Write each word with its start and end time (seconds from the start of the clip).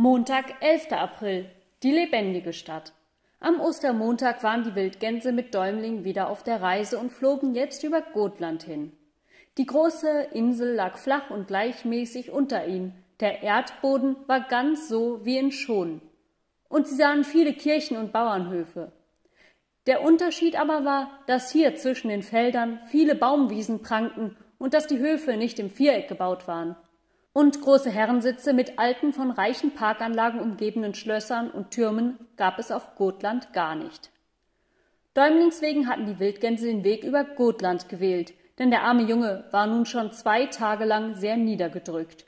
Montag, 0.00 0.62
11. 0.62 0.92
April. 0.92 1.46
Die 1.82 1.90
lebendige 1.90 2.52
Stadt. 2.52 2.92
Am 3.40 3.60
Ostermontag 3.60 4.44
waren 4.44 4.62
die 4.62 4.76
Wildgänse 4.76 5.32
mit 5.32 5.52
Däumling 5.52 6.04
wieder 6.04 6.28
auf 6.28 6.44
der 6.44 6.62
Reise 6.62 6.98
und 6.98 7.10
flogen 7.10 7.56
jetzt 7.56 7.82
über 7.82 8.00
Gotland 8.00 8.62
hin. 8.62 8.92
Die 9.56 9.66
große 9.66 10.28
Insel 10.34 10.76
lag 10.76 10.98
flach 10.98 11.30
und 11.30 11.48
gleichmäßig 11.48 12.30
unter 12.30 12.64
ihnen. 12.68 12.94
Der 13.18 13.42
Erdboden 13.42 14.14
war 14.28 14.46
ganz 14.46 14.88
so 14.88 15.24
wie 15.24 15.36
in 15.36 15.50
Schon. 15.50 16.00
Und 16.68 16.86
sie 16.86 16.94
sahen 16.94 17.24
viele 17.24 17.52
Kirchen 17.52 17.96
und 17.96 18.12
Bauernhöfe. 18.12 18.92
Der 19.88 20.04
Unterschied 20.04 20.60
aber 20.60 20.84
war, 20.84 21.10
dass 21.26 21.50
hier 21.50 21.74
zwischen 21.74 22.06
den 22.06 22.22
Feldern 22.22 22.78
viele 22.86 23.16
Baumwiesen 23.16 23.82
prangten 23.82 24.36
und 24.58 24.74
dass 24.74 24.86
die 24.86 25.00
Höfe 25.00 25.36
nicht 25.36 25.58
im 25.58 25.70
Viereck 25.70 26.06
gebaut 26.06 26.46
waren 26.46 26.76
und 27.38 27.60
große 27.60 27.88
Herrensitze 27.88 28.52
mit 28.52 28.80
alten, 28.80 29.12
von 29.12 29.30
reichen 29.30 29.70
Parkanlagen 29.70 30.40
umgebenen 30.40 30.94
Schlössern 30.94 31.52
und 31.52 31.70
Türmen 31.70 32.18
gab 32.36 32.58
es 32.58 32.72
auf 32.72 32.96
Gotland 32.96 33.52
gar 33.52 33.76
nicht. 33.76 34.10
Däumlings 35.14 35.62
wegen 35.62 35.86
hatten 35.86 36.06
die 36.06 36.18
Wildgänse 36.18 36.66
den 36.66 36.82
Weg 36.82 37.04
über 37.04 37.22
Gotland 37.22 37.88
gewählt, 37.88 38.34
denn 38.58 38.72
der 38.72 38.82
arme 38.82 39.04
Junge 39.04 39.44
war 39.52 39.68
nun 39.68 39.86
schon 39.86 40.10
zwei 40.10 40.46
Tage 40.46 40.84
lang 40.84 41.14
sehr 41.14 41.36
niedergedrückt. 41.36 42.24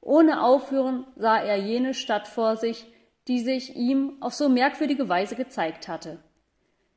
Ohne 0.00 0.42
Aufhören 0.42 1.06
sah 1.14 1.38
er 1.38 1.58
jene 1.58 1.94
Stadt 1.94 2.26
vor 2.26 2.56
sich, 2.56 2.92
die 3.28 3.38
sich 3.38 3.76
ihm 3.76 4.16
auf 4.20 4.34
so 4.34 4.48
merkwürdige 4.48 5.08
Weise 5.08 5.36
gezeigt 5.36 5.86
hatte. 5.86 6.18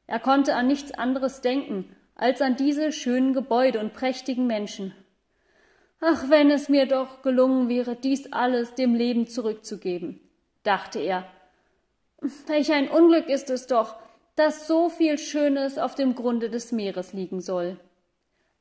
Er 0.08 0.20
konnte 0.20 0.56
an 0.56 0.66
nichts 0.66 0.92
anderes 0.92 1.42
denken 1.42 1.96
als 2.16 2.42
an 2.42 2.56
diese 2.56 2.92
schönen 2.92 3.34
Gebäude 3.34 3.80
und 3.80 3.94
prächtigen 3.94 4.48
Menschen, 4.48 4.96
Ach, 6.00 6.30
wenn 6.30 6.52
es 6.52 6.70
mir 6.70 6.86
doch 6.86 7.24
gelungen 7.24 7.70
wäre, 7.70 7.96
dies 7.96 8.32
alles 8.32 8.76
dem 8.76 8.94
Leben 8.94 9.28
zurückzugeben, 9.28 10.20
dachte 10.64 11.00
er. 11.00 11.26
Welch 12.46 12.72
ein 12.72 12.90
Unglück 12.90 13.30
ist 13.30 13.50
es 13.50 13.68
doch, 13.68 13.96
dass 14.36 14.68
so 14.68 14.90
viel 14.90 15.18
Schönes 15.18 15.80
auf 15.80 15.96
dem 15.96 16.14
Grunde 16.14 16.50
des 16.50 16.72
Meeres 16.72 17.14
liegen 17.14 17.42
soll. 17.42 17.80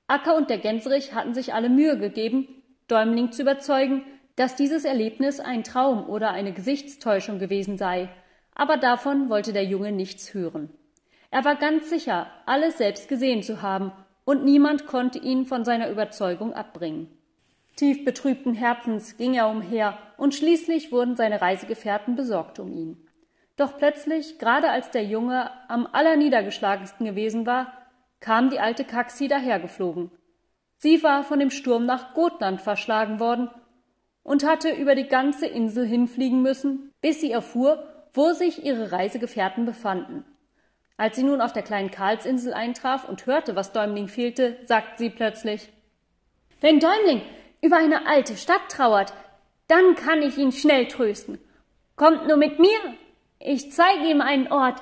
Acker 0.06 0.36
und 0.36 0.48
der 0.48 0.58
Gänserich 0.58 1.14
hatten 1.14 1.34
sich 1.34 1.52
alle 1.52 1.68
Mühe 1.68 1.98
gegeben, 1.98 2.48
Däumling 2.88 3.32
zu 3.32 3.42
überzeugen, 3.42 4.04
dass 4.36 4.56
dieses 4.56 4.84
Erlebnis 4.84 5.40
ein 5.40 5.64
Traum 5.64 6.08
oder 6.08 6.30
eine 6.30 6.52
Gesichtstäuschung 6.52 7.38
gewesen 7.38 7.76
sei, 7.76 8.08
aber 8.54 8.78
davon 8.78 9.28
wollte 9.28 9.52
der 9.52 9.64
Junge 9.64 9.92
nichts 9.92 10.32
hören. 10.32 10.70
Er 11.30 11.44
war 11.44 11.56
ganz 11.56 11.90
sicher, 11.90 12.28
alles 12.46 12.78
selbst 12.78 13.08
gesehen 13.08 13.42
zu 13.42 13.60
haben, 13.60 13.92
und 14.24 14.44
niemand 14.44 14.86
konnte 14.86 15.18
ihn 15.18 15.44
von 15.44 15.64
seiner 15.64 15.90
Überzeugung 15.90 16.52
abbringen. 16.52 17.10
Tief 17.76 18.06
betrübten 18.06 18.54
Herzens 18.54 19.18
ging 19.18 19.34
er 19.34 19.48
umher, 19.48 19.98
und 20.16 20.34
schließlich 20.34 20.92
wurden 20.92 21.14
seine 21.14 21.42
Reisegefährten 21.42 22.16
besorgt 22.16 22.58
um 22.58 22.72
ihn. 22.72 23.06
Doch 23.56 23.76
plötzlich, 23.76 24.38
gerade 24.38 24.70
als 24.70 24.90
der 24.90 25.04
Junge 25.04 25.50
am 25.68 25.86
allerniedergeschlagensten 25.92 27.06
gewesen 27.06 27.44
war, 27.46 27.72
kam 28.20 28.48
die 28.48 28.60
alte 28.60 28.84
Kaxi 28.84 29.28
dahergeflogen. 29.28 30.10
Sie 30.78 31.02
war 31.02 31.22
von 31.22 31.38
dem 31.38 31.50
Sturm 31.50 31.84
nach 31.84 32.14
Gotland 32.14 32.60
verschlagen 32.60 33.20
worden 33.20 33.50
und 34.22 34.44
hatte 34.44 34.70
über 34.70 34.94
die 34.94 35.08
ganze 35.08 35.46
Insel 35.46 35.86
hinfliegen 35.86 36.42
müssen, 36.42 36.92
bis 37.00 37.20
sie 37.20 37.30
erfuhr, 37.30 37.86
wo 38.12 38.32
sich 38.32 38.64
ihre 38.64 38.92
Reisegefährten 38.92 39.66
befanden. 39.66 40.24
Als 40.96 41.16
sie 41.16 41.22
nun 41.22 41.42
auf 41.42 41.52
der 41.52 41.62
kleinen 41.62 41.90
Karlsinsel 41.90 42.54
eintraf 42.54 43.06
und 43.06 43.26
hörte, 43.26 43.54
was 43.54 43.72
Däumling 43.72 44.08
fehlte, 44.08 44.56
sagte 44.64 44.94
sie 44.96 45.10
plötzlich 45.10 45.70
Wenn 46.60 46.80
Däumling, 46.80 47.20
über 47.66 47.78
eine 47.78 48.06
alte 48.06 48.36
Stadt 48.36 48.68
trauert, 48.68 49.12
dann 49.66 49.96
kann 49.96 50.22
ich 50.22 50.38
ihn 50.38 50.52
schnell 50.52 50.86
trösten. 50.86 51.38
Kommt 51.96 52.28
nur 52.28 52.36
mit 52.36 52.60
mir. 52.60 52.78
Ich 53.40 53.72
zeige 53.72 54.06
ihm 54.06 54.20
einen 54.20 54.52
Ort, 54.52 54.80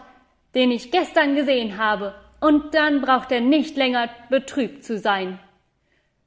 den 0.55 0.71
ich 0.71 0.91
gestern 0.91 1.35
gesehen 1.35 1.79
habe, 1.79 2.15
und 2.41 2.75
dann 2.75 3.01
braucht 3.01 3.33
er 3.33 3.41
nicht 3.41 3.79
länger 3.79 4.11
betrübt 4.29 4.85
zu 4.85 4.99
sein. 4.99 5.39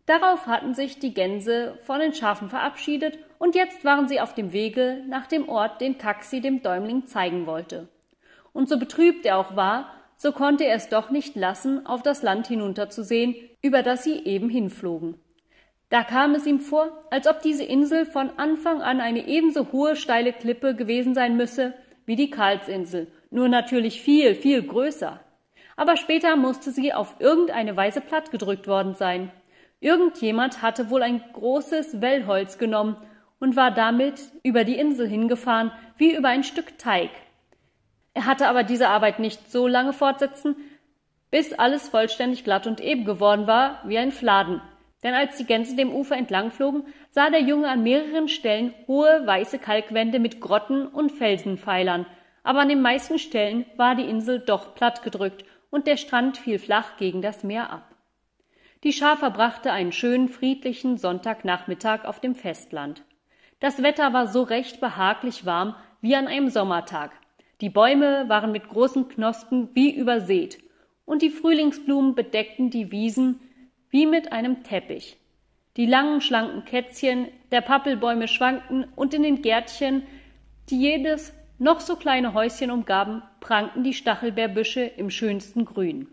Darauf 0.08 0.48
hatten 0.48 0.74
sich 0.74 0.98
die 0.98 1.14
Gänse 1.14 1.78
von 1.84 2.00
den 2.00 2.14
Schafen 2.14 2.50
verabschiedet, 2.50 3.20
und 3.38 3.54
jetzt 3.54 3.86
waren 3.86 4.08
sie 4.08 4.20
auf 4.20 4.34
dem 4.34 4.52
Wege 4.52 5.04
nach 5.08 5.28
dem 5.28 5.48
Ort, 5.48 5.80
den 5.80 6.00
Taxi 6.00 6.42
dem 6.42 6.64
Däumling 6.64 7.06
zeigen 7.06 7.46
wollte. 7.46 7.88
Und 8.52 8.68
so 8.68 8.80
betrübt 8.80 9.28
er 9.28 9.38
auch 9.38 9.56
war, 9.56 9.94
so 10.16 10.32
konnte 10.32 10.64
er 10.64 10.76
es 10.76 10.90
doch 10.90 11.12
nicht 11.12 11.36
lassen, 11.36 11.86
auf 11.86 12.02
das 12.02 12.24
Land 12.24 12.48
hinunterzusehen, 12.48 13.36
über 13.62 13.84
das 13.84 14.04
sie 14.04 14.26
eben 14.26 14.50
hinflogen. 14.50 15.20
Da 15.90 16.04
kam 16.04 16.36
es 16.36 16.46
ihm 16.46 16.60
vor, 16.60 16.92
als 17.12 17.28
ob 17.28 17.42
diese 17.42 17.64
Insel 17.64 18.06
von 18.06 18.30
Anfang 18.38 18.82
an 18.82 19.00
eine 19.00 19.26
ebenso 19.28 19.72
hohe 19.72 19.96
steile 19.96 20.34
Klippe 20.34 20.76
gewesen 20.76 21.14
sein 21.14 21.38
müsse 21.38 21.74
wie 22.06 22.16
die 22.16 22.30
Karlsinsel, 22.30 23.08
nur 23.30 23.48
natürlich 23.48 24.02
viel, 24.02 24.36
viel 24.36 24.64
größer. 24.64 25.20
Aber 25.76 25.96
später 25.96 26.36
musste 26.36 26.72
sie 26.72 26.94
auf 26.94 27.16
irgendeine 27.20 27.78
Weise 27.78 28.02
plattgedrückt 28.02 28.68
worden 28.68 28.96
sein. 28.96 29.32
Irgendjemand 29.80 30.62
hatte 30.62 30.90
wohl 30.90 31.04
ein 31.04 31.22
großes 31.34 32.02
Wellholz 32.02 32.58
genommen 32.58 32.98
und 33.40 33.56
war 33.56 33.72
damit 33.72 34.20
über 34.44 34.64
die 34.64 34.78
Insel 34.78 35.08
hingefahren 35.08 35.72
wie 35.98 36.16
über 36.16 36.30
ein 36.30 36.44
Stück 36.44 36.78
Teig. 36.78 37.12
Er 38.14 38.26
hatte 38.26 38.48
aber 38.48 38.64
diese 38.64 38.90
Arbeit 38.90 39.20
nicht 39.20 39.52
so 39.52 39.68
lange 39.68 39.94
fortsetzen, 39.94 40.56
bis 41.30 41.54
alles 41.54 41.90
vollständig 41.90 42.44
glatt 42.44 42.66
und 42.66 42.82
eben 42.82 43.06
geworden 43.06 43.46
war 43.46 43.82
wie 43.86 43.98
ein 43.98 44.12
Fladen, 44.12 44.62
denn 45.04 45.14
als 45.14 45.38
die 45.38 45.46
Gänse 45.46 45.76
dem 45.76 45.94
Ufer 45.94 46.16
entlangflogen, 46.16 46.84
sah 47.12 47.30
der 47.30 47.42
Junge 47.42 47.70
an 47.70 47.84
mehreren 47.84 48.28
Stellen 48.28 48.74
hohe 48.88 49.26
weiße 49.26 49.60
Kalkwände 49.60 50.20
mit 50.20 50.42
Grotten 50.42 50.88
und 50.88 51.12
Felsenpfeilern, 51.12 52.06
aber 52.44 52.60
an 52.60 52.70
den 52.70 52.82
meisten 52.82 53.20
Stellen 53.20 53.66
war 53.76 53.96
die 53.96 54.10
Insel 54.10 54.40
doch 54.40 54.74
plattgedrückt 54.74 55.46
und 55.70 55.86
der 55.86 55.98
Strand 55.98 56.38
fiel 56.38 56.60
flach 56.60 56.98
gegen 56.98 57.22
das 57.22 57.44
Meer 57.44 57.72
ab. 57.72 57.94
Die 58.84 58.94
Schar 58.94 59.18
verbrachte 59.18 59.72
einen 59.72 59.92
schönen, 59.92 60.30
friedlichen 60.30 60.98
Sonntagnachmittag 60.98 62.06
auf 62.06 62.20
dem 62.20 62.36
Festland. 62.36 63.04
Das 63.60 63.82
Wetter 63.82 64.14
war 64.14 64.28
so 64.28 64.44
recht 64.44 64.80
behaglich 64.80 65.46
warm 65.46 65.76
wie 66.00 66.16
an 66.16 66.28
einem 66.28 66.50
Sommertag. 66.50 67.12
Die 67.60 67.70
Bäume 67.70 68.30
waren 68.30 68.52
mit 68.52 68.70
großen 68.70 69.08
Knospen 69.08 69.70
wie 69.74 69.92
übersät, 69.96 70.60
und 71.06 71.22
die 71.22 71.30
Frühlingsblumen 71.30 72.16
bedeckten 72.16 72.70
die 72.70 72.92
Wiesen 72.92 73.40
wie 73.98 74.06
mit 74.06 74.32
einem 74.32 74.62
Teppich. 74.62 75.18
Die 75.76 75.88
langen, 75.88 76.22
schlanken 76.22 76.66
Kätzchen 76.66 77.30
der 77.50 77.62
Pappelbäume 77.62 78.28
schwankten 78.28 78.86
und 78.96 79.16
in 79.16 79.24
den 79.24 79.42
Gärtchen, 79.42 80.04
die 80.70 80.80
jedes 80.80 81.34
noch 81.58 81.80
so 81.80 81.96
kleine 81.96 82.36
Häuschen 82.36 82.70
umgaben, 82.70 83.24
prangten 83.40 83.84
die 83.84 83.96
Stachelbeerbüsche 83.96 84.82
im 84.82 85.10
schönsten 85.10 85.66
Grün. 85.66 86.10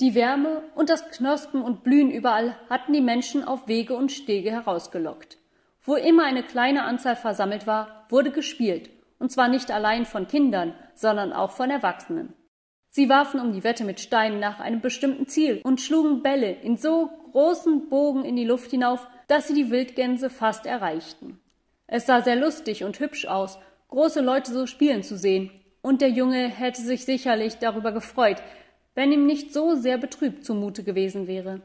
Die 0.00 0.16
Wärme 0.16 0.64
und 0.74 0.90
das 0.90 1.10
Knospen 1.10 1.62
und 1.62 1.84
Blühen 1.84 2.10
überall 2.10 2.56
hatten 2.68 2.92
die 2.92 3.00
Menschen 3.00 3.44
auf 3.44 3.68
Wege 3.68 3.94
und 3.94 4.10
Stege 4.10 4.50
herausgelockt. 4.50 5.38
Wo 5.84 5.94
immer 5.94 6.24
eine 6.24 6.42
kleine 6.42 6.82
Anzahl 6.82 7.14
versammelt 7.14 7.68
war, 7.68 8.04
wurde 8.08 8.32
gespielt, 8.32 8.90
und 9.20 9.30
zwar 9.30 9.46
nicht 9.46 9.70
allein 9.70 10.06
von 10.06 10.26
Kindern, 10.26 10.74
sondern 10.96 11.32
auch 11.32 11.52
von 11.52 11.70
Erwachsenen. 11.70 12.34
Sie 12.94 13.08
warfen 13.08 13.40
um 13.40 13.54
die 13.54 13.64
Wette 13.64 13.84
mit 13.84 14.00
Steinen 14.00 14.38
nach 14.38 14.60
einem 14.60 14.82
bestimmten 14.82 15.26
Ziel 15.26 15.62
und 15.64 15.80
schlugen 15.80 16.22
Bälle 16.22 16.52
in 16.52 16.76
so 16.76 17.08
großen 17.32 17.88
Bogen 17.88 18.22
in 18.22 18.36
die 18.36 18.44
Luft 18.44 18.70
hinauf, 18.70 19.06
dass 19.28 19.48
sie 19.48 19.54
die 19.54 19.70
Wildgänse 19.70 20.28
fast 20.28 20.66
erreichten. 20.66 21.40
Es 21.86 22.04
sah 22.04 22.20
sehr 22.20 22.36
lustig 22.36 22.84
und 22.84 23.00
hübsch 23.00 23.24
aus, 23.24 23.58
große 23.88 24.20
Leute 24.20 24.52
so 24.52 24.66
spielen 24.66 25.02
zu 25.02 25.16
sehen, 25.16 25.50
und 25.80 26.02
der 26.02 26.10
Junge 26.10 26.48
hätte 26.48 26.82
sich 26.82 27.06
sicherlich 27.06 27.56
darüber 27.56 27.92
gefreut, 27.92 28.42
wenn 28.94 29.10
ihm 29.10 29.24
nicht 29.24 29.54
so 29.54 29.74
sehr 29.74 29.96
betrübt 29.96 30.44
zumute 30.44 30.84
gewesen 30.84 31.26
wäre. 31.26 31.62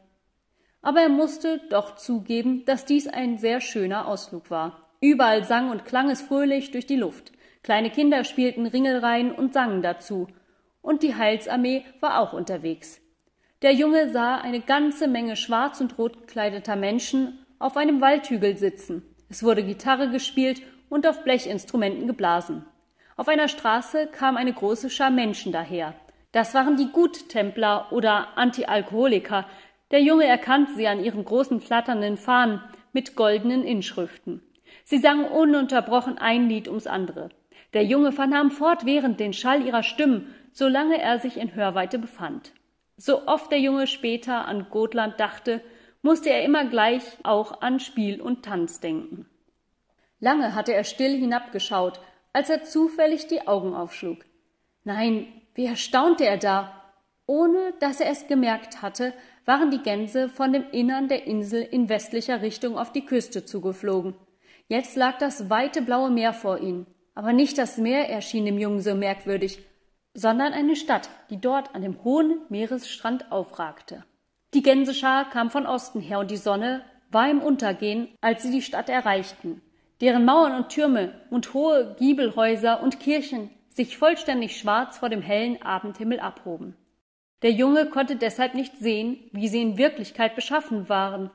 Aber 0.81 1.01
er 1.01 1.09
musste 1.09 1.59
doch 1.69 1.95
zugeben, 1.95 2.63
dass 2.63 2.85
dies 2.85 3.05
ein 3.05 3.37
sehr 3.37 3.59
schöner 3.59 4.07
Ausflug 4.07 4.49
war. 4.49 4.87
Überall 5.01 5.43
sang 5.43 5.71
und 5.71 5.83
klang 5.83 6.09
es 6.09 6.21
fröhlich 6.21 6.71
durch 6.71 6.85
die 6.85 6.95
Luft. 6.95 7.33
Kleine 7.63 7.89
Kinder 7.89 8.23
spielten 8.23 8.65
Ringelreihen 8.65 9.33
und 9.33 9.53
sangen 9.53 9.81
dazu, 9.81 10.27
und 10.81 11.03
die 11.03 11.15
Heilsarmee 11.15 11.85
war 11.99 12.19
auch 12.19 12.33
unterwegs. 12.33 13.01
Der 13.61 13.73
Junge 13.73 14.09
sah 14.11 14.35
eine 14.35 14.61
ganze 14.61 15.07
Menge 15.07 15.35
schwarz 15.35 15.81
und 15.81 15.97
rot 15.97 16.27
gekleideter 16.27 16.75
Menschen 16.75 17.45
auf 17.59 17.75
einem 17.75 18.01
Waldhügel 18.01 18.57
sitzen. 18.57 19.01
Es 19.29 19.43
wurde 19.43 19.63
Gitarre 19.63 20.09
gespielt 20.09 20.61
und 20.89 21.07
auf 21.07 21.23
Blechinstrumenten 21.23 22.07
geblasen. 22.07 22.65
Auf 23.15 23.27
einer 23.27 23.47
Straße 23.47 24.07
kam 24.07 24.37
eine 24.37 24.53
große 24.53 24.89
Schar 24.91 25.09
Menschen 25.09 25.51
daher. 25.51 25.95
Das 26.31 26.53
waren 26.53 26.77
die 26.77 26.91
Guttempler 26.91 27.91
oder 27.91 28.37
Antialkoholiker. 28.37 29.47
Der 29.89 30.01
Junge 30.01 30.25
erkannte 30.25 30.75
sie 30.75 30.87
an 30.87 31.03
ihren 31.03 31.25
großen 31.25 31.59
flatternden 31.59 32.17
Fahnen 32.17 32.61
mit 32.93 33.15
goldenen 33.15 33.63
Inschriften. 33.63 34.43
Sie 34.83 34.99
sangen 34.99 35.25
ununterbrochen 35.25 36.17
ein 36.19 36.47
Lied 36.47 36.67
ums 36.67 36.85
andere. 36.85 37.29
Der 37.73 37.83
Junge 37.83 38.11
vernahm 38.11 38.51
fortwährend 38.51 39.19
den 39.19 39.33
Schall 39.33 39.65
ihrer 39.65 39.83
Stimmen 39.83 40.33
solange 40.57 40.99
er 40.99 41.19
sich 41.19 41.37
in 41.37 41.53
Hörweite 41.53 41.99
befand. 41.99 42.51
So 42.97 43.27
oft 43.27 43.51
der 43.51 43.59
Junge 43.59 43.85
später 43.85 44.47
an 44.47 44.65
Gotland 44.71 45.19
dachte, 45.19 45.61
musste 46.01 46.31
er 46.31 46.43
immer 46.43 46.65
gleich 46.65 47.03
auch 47.21 47.61
an 47.61 47.79
Spiel 47.79 48.19
und 48.19 48.43
Tanz 48.43 48.79
denken. 48.79 49.27
Lange 50.19 50.55
hatte 50.55 50.73
er 50.73 50.83
still 50.83 51.15
hinabgeschaut, 51.15 51.99
als 52.33 52.49
er 52.49 52.63
zufällig 52.63 53.27
die 53.27 53.47
Augen 53.47 53.75
aufschlug. 53.75 54.25
Nein, 54.83 55.27
wie 55.53 55.67
erstaunte 55.67 56.25
er 56.25 56.37
da! 56.37 56.73
Ohne 57.27 57.73
dass 57.79 57.99
er 57.99 58.09
es 58.09 58.25
gemerkt 58.25 58.81
hatte, 58.81 59.13
waren 59.45 59.69
die 59.69 59.83
Gänse 59.83 60.27
von 60.27 60.53
dem 60.53 60.63
Innern 60.71 61.07
der 61.07 61.27
Insel 61.27 61.61
in 61.61 61.87
westlicher 61.87 62.41
Richtung 62.41 62.79
auf 62.79 62.91
die 62.91 63.05
Küste 63.05 63.45
zugeflogen. 63.45 64.15
Jetzt 64.69 64.95
lag 64.95 65.19
das 65.19 65.51
weite 65.51 65.83
blaue 65.83 66.09
Meer 66.09 66.33
vor 66.33 66.57
ihnen, 66.57 66.87
aber 67.13 67.31
nicht 67.31 67.59
das 67.59 67.77
Meer 67.77 68.09
erschien 68.09 68.45
dem 68.45 68.57
Jungen 68.57 68.81
so 68.81 68.95
merkwürdig, 68.95 69.59
sondern 70.17 70.51
eine 70.51 70.75
Stadt, 70.75 71.11
die 71.29 71.39
dort 71.39 71.75
an 71.75 71.83
dem 71.83 72.03
hohen 72.03 72.41
Meeresstrand 72.49 73.31
aufragte. 73.31 74.03
Die 74.55 74.63
Gänseschar 74.63 75.29
kam 75.29 75.51
von 75.51 75.67
Osten 75.67 76.01
her 76.01 76.17
und 76.17 76.31
die 76.31 76.37
Sonne 76.37 76.81
war 77.11 77.29
im 77.29 77.39
Untergehen, 77.39 78.09
als 78.19 78.41
sie 78.41 78.49
die 78.49 78.63
Stadt 78.63 78.89
erreichten, 78.89 79.61
deren 80.01 80.25
Mauern 80.25 80.55
und 80.55 80.69
Türme 80.69 81.13
und 81.29 81.53
hohe 81.53 81.95
Giebelhäuser 81.99 82.81
und 82.81 82.99
Kirchen 82.99 83.51
sich 83.69 83.95
vollständig 83.95 84.57
schwarz 84.57 84.97
vor 84.97 85.09
dem 85.09 85.21
hellen 85.21 85.61
Abendhimmel 85.61 86.19
abhoben. 86.19 86.75
Der 87.43 87.51
Junge 87.51 87.85
konnte 87.85 88.15
deshalb 88.15 88.55
nicht 88.55 88.75
sehen, 88.79 89.19
wie 89.33 89.47
sie 89.47 89.61
in 89.61 89.77
Wirklichkeit 89.77 90.35
beschaffen 90.35 90.89
waren, 90.89 91.29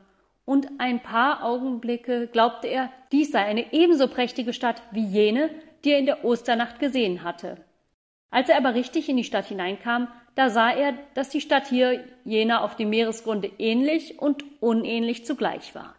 und 0.44 0.66
ein 0.78 1.00
paar 1.00 1.44
Augenblicke 1.44 2.26
glaubte 2.26 2.66
er, 2.66 2.90
dies 3.12 3.30
sei 3.30 3.44
eine 3.44 3.72
ebenso 3.72 4.08
prächtige 4.08 4.52
Stadt 4.52 4.82
wie 4.90 5.06
jene, 5.06 5.50
die 5.84 5.92
er 5.92 6.00
in 6.00 6.06
der 6.06 6.24
Osternacht 6.24 6.80
gesehen 6.80 7.22
hatte. 7.22 7.58
Als 8.32 8.48
er 8.48 8.56
aber 8.56 8.74
richtig 8.74 9.08
in 9.08 9.18
die 9.18 9.24
Stadt 9.24 9.46
hineinkam, 9.46 10.08
da 10.34 10.48
sah 10.48 10.70
er, 10.70 10.94
dass 11.14 11.28
die 11.28 11.42
Stadt 11.42 11.68
hier 11.68 12.02
jener 12.24 12.64
auf 12.64 12.76
dem 12.76 12.88
Meeresgrunde 12.88 13.52
ähnlich 13.58 14.18
und 14.18 14.42
unähnlich 14.60 15.26
zugleich 15.26 15.74
war. 15.74 15.94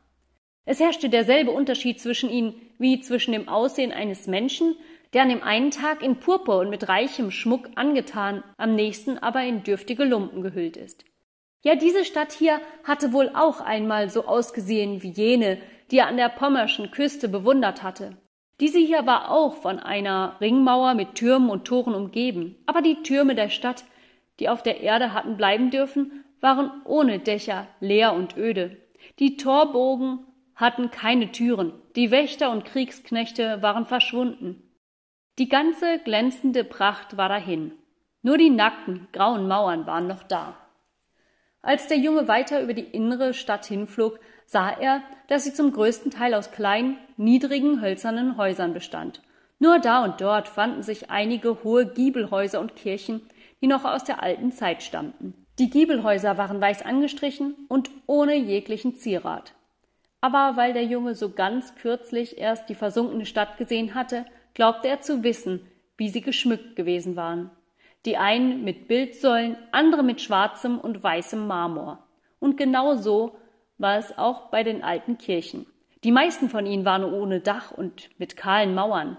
Es 0.65 0.80
herrschte 0.80 1.09
derselbe 1.09 1.51
Unterschied 1.51 2.01
zwischen 2.01 2.31
ihnen 2.31 2.56
wie 2.80 3.00
zwischen 3.01 3.33
dem 3.33 3.47
Aussehen 3.47 3.91
eines 3.91 4.25
Menschen, 4.25 4.75
der 5.13 5.21
an 5.21 5.30
dem 5.30 5.44
einen 5.44 5.69
Tag 5.69 6.01
in 6.01 6.19
Purpur 6.19 6.57
und 6.57 6.71
mit 6.71 6.89
reichem 6.89 7.30
Schmuck 7.30 7.69
angetan, 7.75 8.44
am 8.57 8.74
nächsten 8.74 9.19
aber 9.19 9.44
in 9.44 9.62
dürftige 9.62 10.03
Lumpen 10.03 10.41
gehüllt 10.41 10.75
ist. 10.75 11.06
Ja, 11.62 11.75
diese 11.75 12.03
Stadt 12.03 12.31
hier 12.31 12.59
hatte 12.83 13.13
wohl 13.13 13.29
auch 13.36 13.62
einmal 13.62 14.09
so 14.09 14.25
ausgesehen 14.25 15.03
wie 15.03 15.12
jene, 15.12 15.59
die 15.91 16.00
er 16.00 16.07
an 16.07 16.18
der 16.18 16.29
pommerschen 16.29 16.89
Küste 16.89 17.29
bewundert 17.29 17.83
hatte. 17.83 18.18
Diese 18.63 18.80
hier 18.80 19.06
war 19.06 19.30
auch 19.30 19.56
von 19.56 19.77
einer 19.77 20.38
Ringmauer 20.39 20.94
mit 20.94 21.15
Türmen 21.15 21.50
und 21.50 21.65
Toren 21.65 21.94
umgeben, 21.94 22.56
aber 22.65 22.81
die 22.81 23.04
Türme 23.04 23.36
der 23.36 23.50
Stadt, 23.50 23.83
die 24.39 24.48
auf 24.48 24.63
der 24.63 24.80
Erde 24.80 25.12
hatten 25.12 25.36
bleiben 25.36 25.69
dürfen, 25.69 26.24
waren 26.39 26.71
ohne 26.86 27.19
Dächer, 27.19 27.68
leer 27.81 28.13
und 28.13 28.38
öde. 28.38 28.77
Die 29.19 29.36
Torbogen 29.36 30.19
hatten 30.56 30.92
keine 30.92 31.33
Türen, 31.33 31.74
die 31.98 32.10
Wächter 32.10 32.51
und 32.51 32.63
Kriegsknechte 32.63 33.62
waren 33.62 33.86
verschwunden. 33.86 34.63
Die 35.39 35.50
ganze 35.50 36.00
glänzende 36.00 36.63
Pracht 36.63 37.18
war 37.18 37.27
dahin. 37.27 37.74
Nur 38.21 38.38
die 38.38 38.50
nackten, 38.50 39.10
grauen 39.12 39.45
Mauern 39.45 39.86
waren 39.88 40.07
noch 40.07 40.24
da. 40.24 40.56
Als 41.62 41.88
der 41.88 41.98
Junge 41.98 42.30
weiter 42.30 42.63
über 42.63 42.74
die 42.74 42.86
innere 42.86 43.33
Stadt 43.33 43.65
hinflog, 43.65 44.21
sah 44.45 44.69
er, 44.69 45.01
dass 45.27 45.43
sie 45.43 45.53
zum 45.53 45.71
größten 45.71 46.11
Teil 46.11 46.33
aus 46.33 46.51
kleinen, 46.51 46.97
niedrigen, 47.17 47.81
hölzernen 47.81 48.37
Häusern 48.37 48.73
bestand. 48.73 49.21
Nur 49.59 49.79
da 49.79 50.03
und 50.03 50.19
dort 50.19 50.47
fanden 50.47 50.83
sich 50.83 51.09
einige 51.09 51.63
hohe 51.63 51.85
Giebelhäuser 51.85 52.59
und 52.59 52.75
Kirchen, 52.75 53.21
die 53.61 53.67
noch 53.67 53.85
aus 53.85 54.03
der 54.03 54.21
alten 54.21 54.51
Zeit 54.51 54.83
stammten. 54.83 55.33
Die 55.59 55.69
Giebelhäuser 55.69 56.37
waren 56.37 56.59
weiß 56.59 56.83
angestrichen 56.83 57.55
und 57.69 57.89
ohne 58.07 58.35
jeglichen 58.35 58.95
Zierat. 58.95 59.53
Aber 60.19 60.57
weil 60.57 60.73
der 60.73 60.85
Junge 60.85 61.15
so 61.15 61.29
ganz 61.29 61.75
kürzlich 61.75 62.37
erst 62.37 62.69
die 62.69 62.75
versunkene 62.75 63.25
Stadt 63.25 63.57
gesehen 63.57 63.93
hatte, 63.93 64.25
glaubte 64.53 64.87
er 64.87 65.01
zu 65.01 65.23
wissen, 65.23 65.61
wie 65.97 66.09
sie 66.09 66.21
geschmückt 66.21 66.75
gewesen 66.75 67.15
waren. 67.15 67.51
Die 68.05 68.17
einen 68.17 68.63
mit 68.63 68.87
Bildsäulen, 68.87 69.57
andere 69.71 70.03
mit 70.03 70.21
schwarzem 70.21 70.79
und 70.79 71.03
weißem 71.03 71.45
Marmor. 71.45 72.05
Und 72.39 72.57
genau 72.57 72.95
so 72.95 73.37
war 73.83 74.00
es 74.00 74.18
auch 74.18 74.50
bei 74.50 74.63
den 74.63 74.83
alten 74.83 75.19
Kirchen. 75.19 75.68
Die 76.03 76.12
meisten 76.12 76.50
von 76.50 76.65
ihnen 76.65 76.85
waren 76.85 77.03
ohne 77.03 77.39
Dach 77.39 77.71
und 77.71 78.09
mit 78.18 78.35
kahlen 78.35 78.74
Mauern. 78.74 79.18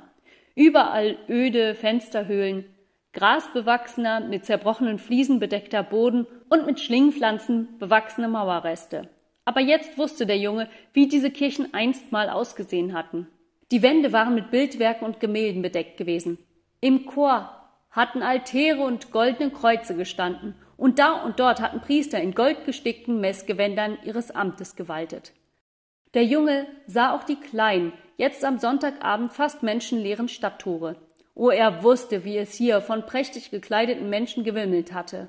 Überall 0.57 1.17
öde 1.29 1.77
Fensterhöhlen, 1.77 2.65
grasbewachsener, 3.13 4.21
mit 4.21 4.45
zerbrochenen 4.45 4.99
Fliesen 4.99 5.39
bedeckter 5.39 5.83
Boden 5.83 6.27
und 6.49 6.67
mit 6.67 6.81
Schlingpflanzen 6.81 7.79
bewachsene 7.79 8.29
Mauerreste. 8.29 9.09
Aber 9.45 9.61
jetzt 9.61 9.99
wusste 9.99 10.27
der 10.27 10.39
Junge, 10.39 10.69
wie 10.93 11.07
diese 11.07 11.31
Kirchen 11.31 11.73
einst 11.75 12.11
mal 12.11 12.29
ausgesehen 12.29 12.93
hatten. 12.95 13.29
Die 13.71 13.83
Wände 13.83 14.13
waren 14.13 14.35
mit 14.35 14.51
Bildwerken 14.51 15.07
und 15.07 15.21
Gemälden 15.21 15.63
bedeckt 15.63 15.97
gewesen. 15.97 16.39
Im 16.81 17.07
Chor 17.07 17.51
hatten 17.91 18.23
Altäre 18.23 18.83
und 18.83 19.13
goldene 19.13 19.51
Kreuze 19.51 19.97
gestanden 19.97 20.55
und 20.77 20.99
da 20.99 21.23
und 21.23 21.41
dort 21.41 21.61
hatten 21.61 21.81
Priester 21.81 22.21
in 22.21 22.35
goldgestickten 22.35 23.21
Messgewändern 23.21 23.99
ihres 24.05 24.31
Amtes 24.31 24.77
gewaltet. 24.77 25.33
Der 26.15 26.25
Junge 26.25 26.67
sah 26.87 27.15
auch 27.15 27.25
die 27.25 27.37
kleinen, 27.37 27.93
jetzt 28.17 28.45
am 28.45 28.59
Sonntagabend 28.59 29.33
fast 29.33 29.63
menschenleeren 29.63 30.29
Stadttore. 30.29 30.97
Oh, 31.35 31.51
er 31.51 31.83
wusste, 31.83 32.25
wie 32.25 32.39
es 32.39 32.55
hier 32.55 32.81
von 32.81 33.07
prächtig 33.07 33.51
gekleideten 33.51 34.09
Menschen 34.09 34.45
gewimmelt 34.45 34.93
hatte. 34.93 35.27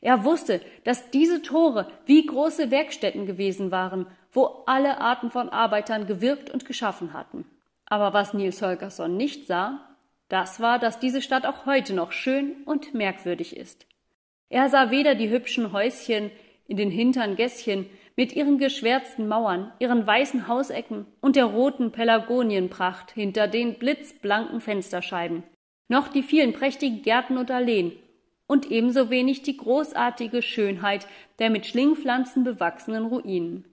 Er 0.00 0.24
wusste, 0.24 0.60
dass 0.84 1.10
diese 1.10 1.42
Tore 1.42 1.88
wie 2.04 2.24
große 2.24 2.70
Werkstätten 2.70 3.26
gewesen 3.26 3.70
waren, 3.70 4.06
wo 4.32 4.62
alle 4.66 5.00
Arten 5.00 5.30
von 5.30 5.48
Arbeitern 5.48 6.06
gewirkt 6.06 6.50
und 6.50 6.66
geschaffen 6.66 7.14
hatten. 7.14 7.46
Aber 7.86 8.12
was 8.12 8.34
Nils 8.34 8.60
Holgersson 8.60 9.16
nicht 9.16 9.46
sah, 9.46 9.80
das 10.28 10.60
war, 10.60 10.78
dass 10.78 10.98
diese 10.98 11.22
Stadt 11.22 11.46
auch 11.46 11.64
heute 11.64 11.94
noch 11.94 12.12
schön 12.12 12.62
und 12.66 12.92
merkwürdig 12.92 13.56
ist. 13.56 13.87
Er 14.50 14.68
sah 14.68 14.90
weder 14.90 15.14
die 15.14 15.30
hübschen 15.30 15.72
Häuschen 15.72 16.30
in 16.66 16.76
den 16.76 16.90
hintern 16.90 17.36
Gässchen 17.36 17.86
mit 18.16 18.34
ihren 18.34 18.58
geschwärzten 18.58 19.28
Mauern, 19.28 19.72
ihren 19.78 20.06
weißen 20.06 20.48
Hausecken 20.48 21.06
und 21.20 21.36
der 21.36 21.44
roten 21.44 21.92
Pelargonienpracht 21.92 23.12
hinter 23.12 23.46
den 23.46 23.74
blitzblanken 23.78 24.60
Fensterscheiben, 24.60 25.42
noch 25.88 26.08
die 26.08 26.22
vielen 26.22 26.52
prächtigen 26.52 27.02
Gärten 27.02 27.38
und 27.38 27.50
Alleen 27.50 27.92
und 28.46 28.70
ebenso 28.70 29.10
wenig 29.10 29.42
die 29.42 29.56
großartige 29.56 30.42
Schönheit 30.42 31.06
der 31.38 31.50
mit 31.50 31.66
Schlingpflanzen 31.66 32.44
bewachsenen 32.44 33.06
Ruinen. 33.06 33.64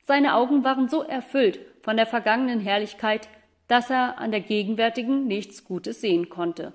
Seine 0.00 0.34
Augen 0.34 0.64
waren 0.64 0.88
so 0.88 1.02
erfüllt 1.02 1.60
von 1.82 1.96
der 1.96 2.06
vergangenen 2.06 2.60
Herrlichkeit, 2.60 3.28
dass 3.68 3.90
er 3.90 4.18
an 4.18 4.30
der 4.30 4.40
gegenwärtigen 4.40 5.26
nichts 5.26 5.64
Gutes 5.64 6.00
sehen 6.00 6.28
konnte. 6.28 6.72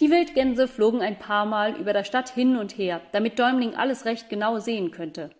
Die 0.00 0.10
Wildgänse 0.10 0.66
flogen 0.66 1.02
ein 1.02 1.18
paar 1.18 1.46
Mal 1.46 1.76
über 1.76 1.92
der 1.92 2.04
Stadt 2.04 2.28
hin 2.28 2.56
und 2.56 2.76
her, 2.76 3.00
damit 3.12 3.38
Däumling 3.38 3.76
alles 3.76 4.04
recht 4.04 4.28
genau 4.28 4.58
sehen 4.58 4.90
könnte. 4.90 5.30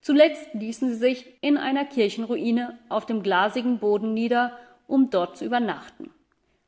Zuletzt 0.00 0.52
ließen 0.52 0.90
sie 0.90 0.96
sich 0.96 1.42
in 1.42 1.56
einer 1.56 1.84
Kirchenruine 1.84 2.78
auf 2.88 3.06
dem 3.06 3.22
glasigen 3.22 3.78
Boden 3.78 4.14
nieder, 4.14 4.52
um 4.86 5.10
dort 5.10 5.36
zu 5.38 5.44
übernachten. 5.44 6.10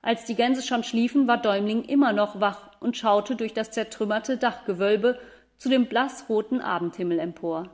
Als 0.03 0.25
die 0.25 0.35
Gänse 0.35 0.63
schon 0.63 0.83
schliefen, 0.83 1.29
war 1.29 1.37
Däumling 1.37 1.85
immer 1.85 2.13
noch 2.13 2.41
wach 2.41 2.71
und 2.81 2.97
schaute 2.97 3.37
durch 3.37 3.53
das 3.53 3.71
zertrümmerte 3.71 4.39
Dachgewölbe 4.39 5.19
zu 5.59 5.69
dem 5.69 5.87
blassroten 5.87 6.63
Abendhimmel 6.63 7.19
empor. 7.19 7.69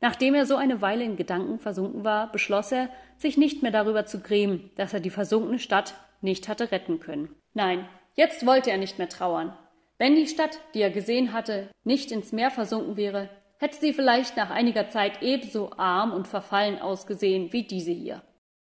Nachdem 0.00 0.34
er 0.34 0.46
so 0.46 0.56
eine 0.56 0.82
Weile 0.82 1.04
in 1.04 1.16
Gedanken 1.16 1.60
versunken 1.60 2.04
war, 2.04 2.30
beschloss 2.30 2.72
er, 2.72 2.90
sich 3.16 3.36
nicht 3.36 3.62
mehr 3.62 3.70
darüber 3.70 4.04
zu 4.04 4.20
grämen, 4.20 4.70
dass 4.74 4.92
er 4.92 5.00
die 5.00 5.10
versunkene 5.10 5.60
Stadt 5.60 5.94
nicht 6.20 6.48
hatte 6.48 6.72
retten 6.72 6.98
können. 6.98 7.34
Nein, 7.54 7.88
Jetzt 8.14 8.46
wollte 8.46 8.70
er 8.70 8.78
nicht 8.78 8.98
mehr 8.98 9.08
trauern. 9.08 9.56
Wenn 9.98 10.14
die 10.14 10.26
Stadt, 10.26 10.58
die 10.74 10.80
er 10.80 10.90
gesehen 10.90 11.32
hatte, 11.32 11.68
nicht 11.84 12.10
ins 12.12 12.32
Meer 12.32 12.50
versunken 12.50 12.96
wäre, 12.96 13.28
hätte 13.58 13.78
sie 13.78 13.92
vielleicht 13.92 14.36
nach 14.36 14.50
einiger 14.50 14.88
Zeit 14.88 15.22
ebenso 15.22 15.72
arm 15.76 16.12
und 16.12 16.28
verfallen 16.28 16.78
ausgesehen 16.80 17.52
wie 17.52 17.64
diese 17.64 17.92
hier. 17.92 18.22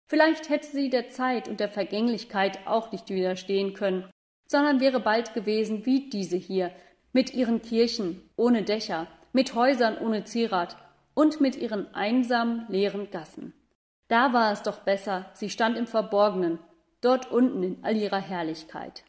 Vielleicht 0.08 0.48
hätte 0.48 0.66
sie 0.66 0.88
der 0.88 1.10
Zeit 1.10 1.48
und 1.48 1.60
der 1.60 1.68
Vergänglichkeit 1.68 2.66
auch 2.66 2.92
nicht 2.92 3.08
widerstehen 3.08 3.74
können, 3.74 4.08
sondern 4.46 4.80
wäre 4.80 5.00
bald 5.00 5.34
gewesen 5.34 5.84
wie 5.84 6.08
diese 6.08 6.36
hier, 6.36 6.70
mit 7.12 7.34
ihren 7.34 7.62
Kirchen 7.62 8.22
ohne 8.36 8.62
Dächer, 8.62 9.08
mit 9.32 9.54
Häusern 9.54 9.98
ohne 9.98 10.24
Zierat 10.24 10.76
und 11.14 11.40
mit 11.40 11.56
ihren 11.56 11.92
einsamen, 11.94 12.66
leeren 12.68 13.10
Gassen. 13.10 13.52
Da 14.08 14.32
war 14.32 14.52
es 14.52 14.62
doch 14.62 14.78
besser, 14.80 15.30
sie 15.34 15.50
stand 15.50 15.76
im 15.76 15.86
Verborgenen, 15.86 16.58
dort 17.00 17.30
unten 17.30 17.62
in 17.62 17.78
all 17.82 17.96
ihrer 17.96 18.20
Herrlichkeit. 18.20 19.02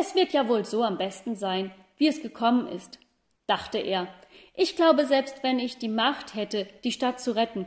Es 0.00 0.14
wird 0.14 0.32
ja 0.32 0.48
wohl 0.48 0.64
so 0.64 0.84
am 0.84 0.96
besten 0.96 1.34
sein, 1.34 1.72
wie 1.96 2.06
es 2.06 2.22
gekommen 2.22 2.68
ist, 2.68 3.00
dachte 3.48 3.78
er. 3.78 4.06
Ich 4.54 4.76
glaube, 4.76 5.06
selbst 5.06 5.42
wenn 5.42 5.58
ich 5.58 5.78
die 5.78 5.88
Macht 5.88 6.36
hätte, 6.36 6.68
die 6.84 6.92
Stadt 6.92 7.20
zu 7.20 7.34
retten, 7.34 7.66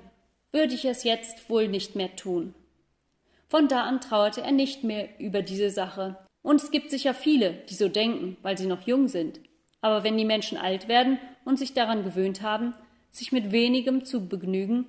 würde 0.54 0.74
ich 0.74 0.86
es 0.86 1.04
jetzt 1.04 1.50
wohl 1.50 1.68
nicht 1.68 1.96
mehr 1.98 2.16
tun. 2.16 2.56
Von 3.50 3.68
da 3.68 3.84
an 3.84 4.00
trauerte 4.00 4.42
er 4.42 4.54
nicht 4.54 4.86
mehr 4.86 5.10
über 5.20 5.42
diese 5.42 5.70
Sache. 5.70 6.18
Und 6.42 6.62
es 6.62 6.72
gibt 6.72 6.90
sicher 6.90 7.14
viele, 7.14 7.52
die 7.70 7.74
so 7.74 7.90
denken, 7.90 8.38
weil 8.42 8.58
sie 8.58 8.68
noch 8.68 8.88
jung 8.88 9.10
sind. 9.10 9.42
Aber 9.82 10.06
wenn 10.06 10.18
die 10.18 10.24
Menschen 10.24 10.58
alt 10.58 10.88
werden 10.88 11.20
und 11.44 11.60
sich 11.60 11.74
daran 11.74 12.06
gewöhnt 12.06 12.42
haben, 12.42 12.74
sich 13.10 13.34
mit 13.34 13.52
wenigem 13.52 14.06
zu 14.06 14.30
begnügen, 14.30 14.86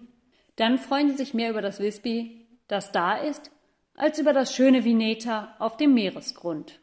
dann 0.54 0.78
freuen 0.78 1.10
sie 1.10 1.16
sich 1.16 1.34
mehr 1.34 1.50
über 1.50 1.62
das 1.62 1.80
Wisby, 1.80 2.46
das 2.68 2.92
da 2.92 3.16
ist, 3.16 3.50
als 3.96 4.20
über 4.20 4.32
das 4.32 4.54
schöne 4.54 4.84
Vineta 4.84 5.56
auf 5.58 5.76
dem 5.76 5.94
Meeresgrund. 5.94 6.78